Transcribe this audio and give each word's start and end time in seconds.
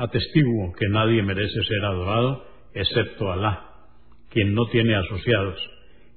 Atestiguo 0.00 0.72
que 0.72 0.88
nadie 0.88 1.22
merece 1.22 1.62
ser 1.62 1.84
adorado 1.84 2.42
excepto 2.72 3.30
Alá, 3.30 3.66
quien 4.30 4.54
no 4.54 4.64
tiene 4.72 4.94
asociados 4.94 5.60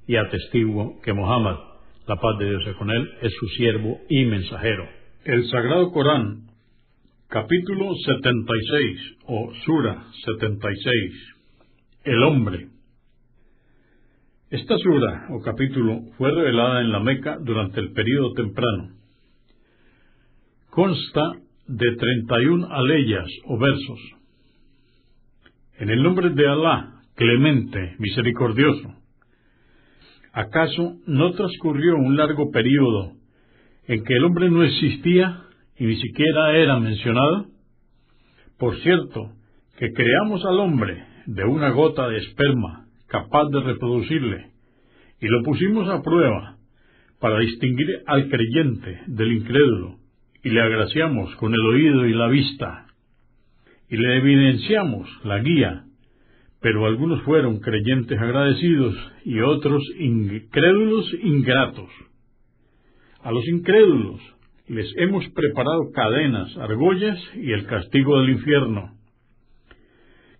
y 0.06 0.16
atestiguo 0.16 1.02
que 1.02 1.12
Mohammed, 1.12 1.58
la 2.06 2.16
paz 2.16 2.38
de 2.38 2.48
Dios 2.48 2.62
es 2.66 2.76
con 2.76 2.90
él, 2.90 3.06
es 3.20 3.30
su 3.38 3.46
siervo 3.48 4.00
y 4.08 4.24
mensajero. 4.24 4.88
El 5.26 5.46
Sagrado 5.50 5.92
Corán, 5.92 6.46
capítulo 7.28 7.94
76 7.94 9.16
o 9.26 9.52
Sura 9.66 10.02
76, 10.24 11.36
el 12.04 12.22
hombre. 12.22 12.68
Esta 14.48 14.78
sura 14.78 15.26
o 15.28 15.42
capítulo 15.42 16.00
fue 16.16 16.30
revelada 16.30 16.80
en 16.80 16.90
la 16.90 17.00
Meca 17.00 17.36
durante 17.38 17.80
el 17.80 17.92
período 17.92 18.32
temprano. 18.32 18.94
Consta 20.70 21.34
de 21.66 21.96
31 21.96 22.66
aleyas 22.70 23.26
o 23.46 23.58
versos. 23.58 24.00
En 25.78 25.90
el 25.90 26.02
nombre 26.02 26.30
de 26.30 26.48
Alá, 26.48 27.02
clemente, 27.16 27.96
misericordioso, 27.98 28.94
¿Acaso 30.34 30.96
no 31.06 31.30
transcurrió 31.30 31.94
un 31.94 32.16
largo 32.16 32.50
período 32.50 33.12
en 33.86 34.02
que 34.02 34.14
el 34.14 34.24
hombre 34.24 34.50
no 34.50 34.64
existía 34.64 35.44
y 35.78 35.86
ni 35.86 35.96
siquiera 36.00 36.56
era 36.56 36.80
mencionado? 36.80 37.46
Por 38.58 38.76
cierto, 38.80 39.30
que 39.78 39.92
creamos 39.92 40.44
al 40.44 40.58
hombre 40.58 41.04
de 41.26 41.44
una 41.44 41.70
gota 41.70 42.08
de 42.08 42.18
esperma 42.18 42.86
capaz 43.06 43.44
de 43.50 43.60
reproducirle 43.60 44.50
y 45.20 45.28
lo 45.28 45.44
pusimos 45.44 45.88
a 45.88 46.02
prueba 46.02 46.56
para 47.20 47.38
distinguir 47.38 48.02
al 48.04 48.28
creyente 48.28 49.02
del 49.06 49.34
incrédulo 49.34 49.98
y 50.44 50.50
le 50.50 50.60
agraciamos 50.60 51.34
con 51.36 51.52
el 51.52 51.60
oído 51.60 52.06
y 52.06 52.12
la 52.12 52.28
vista 52.28 52.86
y 53.88 53.96
le 53.96 54.18
evidenciamos 54.18 55.08
la 55.24 55.38
guía 55.40 55.84
pero 56.64 56.86
algunos 56.86 57.22
fueron 57.24 57.60
creyentes 57.60 58.18
agradecidos 58.18 58.96
y 59.26 59.38
otros 59.40 59.82
incrédulos 59.98 61.14
ingratos. 61.22 61.90
A 63.20 63.30
los 63.30 63.46
incrédulos 63.46 64.18
les 64.68 64.90
hemos 64.96 65.28
preparado 65.34 65.90
cadenas, 65.92 66.56
argollas 66.56 67.18
y 67.34 67.52
el 67.52 67.66
castigo 67.66 68.18
del 68.18 68.30
infierno. 68.30 68.94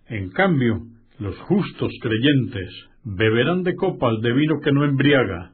En 0.07 0.31
cambio, 0.31 0.79
los 1.19 1.37
justos 1.41 1.91
creyentes 2.01 2.73
beberán 3.03 3.61
de 3.61 3.75
copas 3.75 4.19
de 4.21 4.33
vino 4.33 4.55
que 4.63 4.71
no 4.71 4.83
embriaga, 4.83 5.51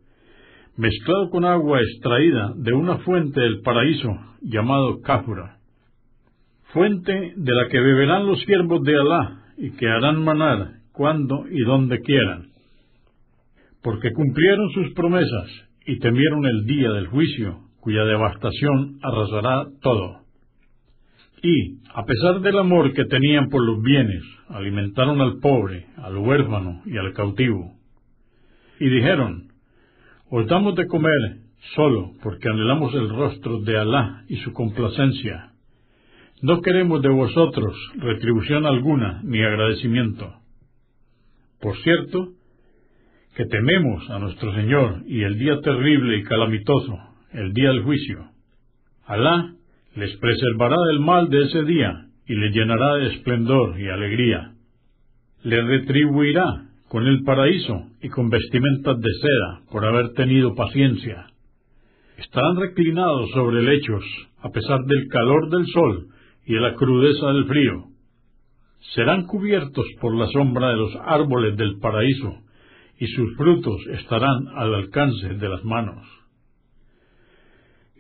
mezclado 0.78 1.30
con 1.30 1.46
agua 1.46 1.80
extraída 1.82 2.54
de 2.56 2.74
una 2.74 2.98
fuente 3.00 3.40
del 3.40 3.62
paraíso 3.62 4.18
llamado 4.42 5.02
Cáfura, 5.02 5.58
fuente 6.74 7.34
de 7.36 7.54
la 7.54 7.68
que 7.70 7.80
beberán 7.80 8.26
los 8.26 8.40
siervos 8.42 8.82
de 8.84 8.96
Alá 8.96 9.44
y 9.58 9.72
que 9.72 9.88
harán 9.88 10.24
manar 10.24 10.82
cuando 10.92 11.46
y 11.50 11.64
donde 11.64 12.00
quieran, 12.00 12.48
porque 13.84 14.12
cumplieron 14.12 14.70
sus 14.72 14.94
promesas 14.94 15.50
y 15.86 16.00
temieron 16.00 16.46
el 16.46 16.66
día 16.66 16.92
del 16.92 17.08
juicio, 17.08 17.60
cuya 17.80 18.04
devastación 18.06 19.00
arrasará 19.02 19.66
todo. 19.82 20.22
Y, 21.44 21.80
a 21.94 22.06
pesar 22.06 22.42
del 22.42 22.60
amor 22.60 22.94
que 22.94 23.06
tenían 23.06 23.50
por 23.50 23.66
los 23.66 23.82
bienes, 23.82 24.22
alimentaron 24.50 25.20
al 25.22 25.40
pobre, 25.40 25.88
al 25.98 26.18
huérfano 26.18 26.84
y 26.86 26.98
al 26.98 27.14
cautivo. 27.14 27.78
Y 28.80 28.90
dijeron, 28.90 29.51
os 30.32 30.48
damos 30.48 30.76
de 30.76 30.88
comer 30.88 31.22
solo 31.76 32.14
porque 32.24 32.50
anhelamos 32.50 32.94
el 32.96 33.10
rostro 33.10 33.62
de 33.62 33.78
Alá 33.78 34.24
y 34.28 34.38
su 34.38 34.52
complacencia 34.54 35.52
no 36.42 36.62
queremos 36.62 37.04
de 37.04 37.10
vosotros 37.10 37.76
retribución 37.98 38.66
alguna 38.66 39.22
ni 39.24 39.44
agradecimiento. 39.44 40.34
Por 41.60 41.78
cierto, 41.84 42.30
que 43.36 43.46
tememos 43.46 44.10
a 44.10 44.18
nuestro 44.18 44.52
Señor 44.56 45.04
y 45.06 45.22
el 45.22 45.38
día 45.38 45.62
terrible 45.62 46.18
y 46.18 46.24
calamitoso, 46.24 46.98
el 47.32 47.54
día 47.54 47.70
del 47.70 47.84
juicio. 47.84 48.32
Alá 49.06 49.54
les 49.96 50.18
preservará 50.18 50.78
del 50.88 51.00
mal 51.00 51.30
de 51.30 51.44
ese 51.44 51.64
día 51.64 52.08
y 52.26 52.34
les 52.34 52.56
llenará 52.56 52.96
de 52.96 53.08
esplendor 53.14 53.80
y 53.80 53.88
alegría. 53.90 54.54
Les 55.44 55.64
retribuirá 55.64 56.71
con 56.92 57.08
el 57.08 57.24
paraíso 57.24 57.86
y 58.02 58.10
con 58.10 58.30
vestimentas 58.30 59.00
de 59.00 59.14
seda 59.14 59.62
por 59.72 59.86
haber 59.86 60.12
tenido 60.12 60.54
paciencia. 60.56 61.28
Estarán 62.18 62.58
reclinados 62.58 63.32
sobre 63.32 63.64
lechos 63.64 64.04
a 64.42 64.50
pesar 64.50 64.82
del 64.84 65.08
calor 65.08 65.50
del 65.50 65.68
sol 65.68 66.08
y 66.46 66.54
de 66.54 66.60
la 66.60 66.76
crudeza 66.76 67.28
del 67.28 67.46
frío. 67.46 67.86
Serán 68.94 69.26
cubiertos 69.26 69.86
por 70.02 70.14
la 70.18 70.28
sombra 70.34 70.72
de 70.72 70.76
los 70.76 70.94
árboles 71.06 71.56
del 71.56 71.80
paraíso, 71.80 72.34
y 73.00 73.08
sus 73.08 73.38
frutos 73.38 73.88
estarán 73.92 74.50
al 74.58 74.76
alcance 74.76 75.30
de 75.30 75.48
las 75.48 75.64
manos. 75.64 76.06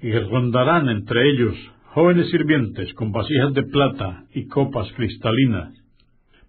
Y 0.01 0.11
rondarán 0.11 0.89
entre 0.89 1.29
ellos 1.31 1.55
jóvenes 1.93 2.29
sirvientes 2.29 2.93
con 2.95 3.13
vasijas 3.13 3.53
de 3.53 3.63
plata 3.63 4.25
y 4.33 4.47
copas 4.47 4.91
cristalinas, 4.97 5.73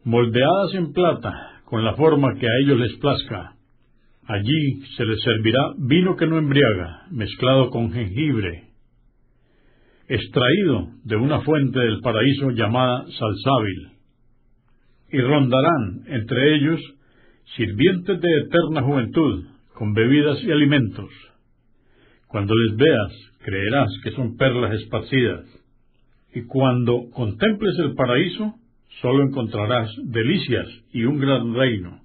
moldeadas 0.02 0.74
en 0.74 0.92
plata 0.92 1.51
con 1.72 1.86
la 1.86 1.94
forma 1.94 2.34
que 2.38 2.46
a 2.46 2.58
ellos 2.62 2.78
les 2.80 2.98
plazca. 2.98 3.54
Allí 4.26 4.82
se 4.94 5.06
les 5.06 5.22
servirá 5.22 5.72
vino 5.78 6.16
que 6.16 6.26
no 6.26 6.36
embriaga, 6.36 7.06
mezclado 7.10 7.70
con 7.70 7.90
jengibre, 7.90 8.64
extraído 10.06 10.90
de 11.02 11.16
una 11.16 11.40
fuente 11.40 11.80
del 11.80 12.00
paraíso 12.00 12.50
llamada 12.50 13.06
salsábil, 13.18 13.88
y 15.12 15.20
rondarán 15.22 16.02
entre 16.08 16.56
ellos 16.56 16.78
sirvientes 17.56 18.20
de 18.20 18.28
eterna 18.40 18.82
juventud, 18.82 19.46
con 19.72 19.94
bebidas 19.94 20.44
y 20.44 20.50
alimentos. 20.50 21.08
Cuando 22.28 22.52
les 22.54 22.76
veas, 22.76 23.12
creerás 23.38 23.88
que 24.04 24.10
son 24.10 24.36
perlas 24.36 24.74
esparcidas, 24.74 25.46
y 26.34 26.42
cuando 26.42 27.08
contemples 27.14 27.78
el 27.78 27.94
paraíso, 27.94 28.56
solo 29.00 29.24
encontrarás 29.24 29.90
delicias 30.04 30.66
y 30.92 31.04
un 31.04 31.18
gran 31.18 31.54
reino. 31.54 32.00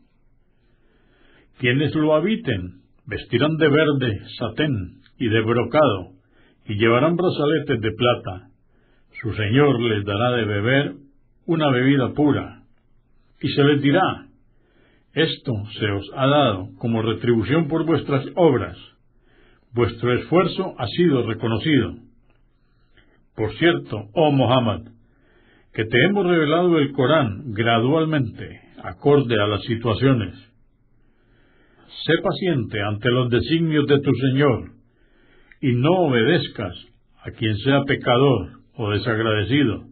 Quienes 1.60 1.94
lo 1.96 2.16
habiten 2.16 2.82
vestirán 3.06 3.58
de 3.58 3.68
verde, 3.68 4.22
satén 4.38 5.02
y 5.18 5.28
de 5.30 5.42
brocado, 5.42 6.12
y 6.66 6.76
llevarán 6.76 7.16
brazaletes 7.16 7.82
de 7.82 7.92
plata. 7.92 8.50
Su 9.22 9.34
Señor 9.34 9.80
les 9.82 10.06
dará 10.06 10.32
de 10.32 10.46
beber 10.46 10.94
una 11.46 11.70
bebida 11.72 12.14
pura, 12.14 12.64
y 13.42 13.48
se 13.50 13.64
les 13.64 13.82
dirá, 13.82 14.28
esto 15.14 15.54
se 15.80 15.90
os 15.90 16.06
ha 16.16 16.28
dado 16.28 16.70
como 16.78 17.02
retribución 17.02 17.68
por 17.68 17.86
vuestras 17.86 18.26
obras, 18.36 18.78
vuestro 19.74 20.14
esfuerzo 20.14 20.76
ha 20.78 20.88
sido 20.88 21.26
reconocido. 21.26 21.96
Por 23.36 23.56
cierto, 23.58 24.10
oh 24.14 24.32
Muhammad, 24.32 24.82
que 25.78 25.86
te 25.86 26.06
hemos 26.06 26.26
revelado 26.26 26.80
el 26.80 26.92
Corán 26.92 27.54
gradualmente, 27.54 28.62
acorde 28.84 29.40
a 29.40 29.46
las 29.46 29.62
situaciones. 29.62 30.34
Sé 32.04 32.14
paciente 32.24 32.82
ante 32.82 33.12
los 33.12 33.30
designios 33.30 33.86
de 33.86 34.00
tu 34.00 34.12
Señor, 34.12 34.72
y 35.62 35.74
no 35.74 35.92
obedezcas 36.00 36.74
a 37.24 37.30
quien 37.30 37.56
sea 37.58 37.84
pecador 37.84 38.54
o 38.74 38.90
desagradecido. 38.90 39.84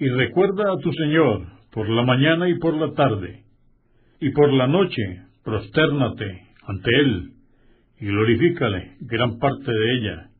Y 0.00 0.08
recuerda 0.08 0.72
a 0.72 0.78
tu 0.82 0.92
Señor 0.94 1.46
por 1.70 1.88
la 1.88 2.02
mañana 2.02 2.48
y 2.48 2.58
por 2.58 2.74
la 2.74 2.92
tarde, 2.92 3.44
y 4.18 4.30
por 4.30 4.52
la 4.52 4.66
noche 4.66 5.22
prostérnate 5.44 6.48
ante 6.66 6.90
Él 6.90 7.34
y 8.00 8.06
glorifícale 8.06 8.96
gran 9.02 9.38
parte 9.38 9.70
de 9.70 9.94
ella. 9.94 10.30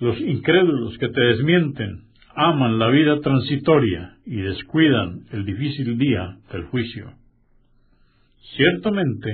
Los 0.00 0.20
incrédulos 0.20 0.98
que 0.98 1.10
te 1.10 1.20
desmienten 1.20 2.12
aman 2.36 2.78
la 2.78 2.88
vida 2.90 3.20
transitoria 3.20 4.16
y 4.26 4.36
descuidan 4.36 5.26
el 5.32 5.44
difícil 5.44 5.98
día 5.98 6.38
del 6.52 6.64
juicio. 6.64 7.12
Ciertamente, 8.56 9.30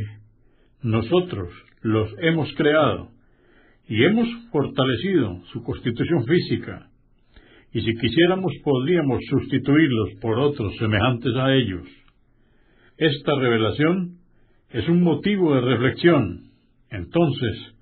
nosotros 0.82 1.48
los 1.82 2.10
hemos 2.20 2.52
creado 2.54 3.10
y 3.88 4.04
hemos 4.04 4.28
fortalecido 4.52 5.42
su 5.52 5.62
constitución 5.62 6.24
física, 6.24 6.86
y 7.72 7.80
si 7.80 7.94
quisiéramos 7.96 8.52
podríamos 8.64 9.20
sustituirlos 9.28 10.10
por 10.20 10.38
otros 10.38 10.76
semejantes 10.76 11.34
a 11.36 11.54
ellos. 11.54 11.86
Esta 12.96 13.34
revelación 13.36 14.18
es 14.70 14.88
un 14.88 15.02
motivo 15.02 15.54
de 15.54 15.60
reflexión. 15.62 16.50
Entonces, 16.90 17.74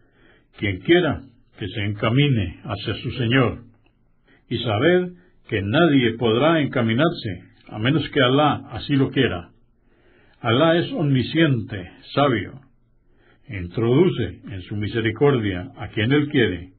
quien 0.58 0.78
quiera 0.80 1.22
que 1.58 1.68
se 1.68 1.80
encamine 1.84 2.60
hacia 2.64 2.94
su 3.02 3.10
Señor, 3.12 3.67
y 4.48 4.58
saber 4.58 5.10
que 5.48 5.62
nadie 5.62 6.14
podrá 6.18 6.60
encaminarse 6.60 7.44
a 7.68 7.78
menos 7.78 8.06
que 8.10 8.20
Alá 8.20 8.68
así 8.70 8.96
lo 8.96 9.10
quiera. 9.10 9.50
Alá 10.40 10.78
es 10.78 10.92
omnisciente, 10.92 11.90
sabio, 12.14 12.60
introduce 13.48 14.40
en 14.50 14.62
su 14.62 14.76
misericordia 14.76 15.72
a 15.76 15.88
quien 15.88 16.12
Él 16.12 16.28
quiere, 16.28 16.70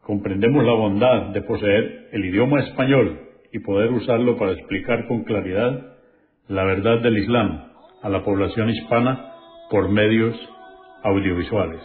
Comprendemos 0.01 0.65
la 0.65 0.73
bondad 0.73 1.35
de 1.35 1.43
poseer 1.43 2.09
el 2.13 2.25
idioma 2.25 2.61
español 2.61 3.30
y 3.53 3.59
poder 3.61 3.93
usarlo 3.93 4.37
para 4.37 4.53
explicar 4.53 5.07
con 5.07 5.25
claridad 5.25 5.97
la 6.49 6.65
verdad 6.65 7.01
del 7.01 7.19
Islam 7.19 7.65
a 8.03 8.09
la 8.09 8.25
población 8.25 8.71
hispana 8.71 9.33
por 9.71 9.89
medios 9.89 10.37
audiovisuales. 11.03 11.81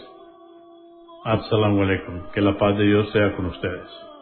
Assalamu 1.24 1.82
alaikum. 1.82 2.30
Que 2.32 2.40
la 2.40 2.56
paz 2.58 2.76
de 2.78 2.84
Dios 2.84 3.10
sea 3.12 3.34
con 3.36 3.46
ustedes. 3.46 4.15